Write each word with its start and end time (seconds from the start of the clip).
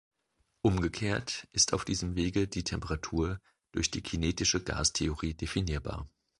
Umgekehrt 0.63 1.47
ist 1.51 1.73
auf 1.73 1.85
diesem 1.85 2.15
Wege 2.15 2.47
die 2.47 2.63
Temperatur 2.63 3.39
durch 3.71 3.91
die 3.91 4.01
kinetische 4.01 4.59
Gastheorie 4.63 5.35
definierbar. 5.35 6.09